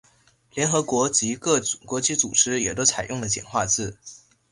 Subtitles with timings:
[0.55, 3.99] 联合国及各国际组织也都采用了简化字。